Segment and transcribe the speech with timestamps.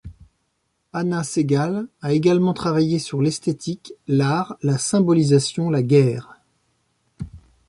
[0.93, 6.39] Hanna Segal a également travaillé sur l'esthétique, l'art, la symbolisation, la guerre.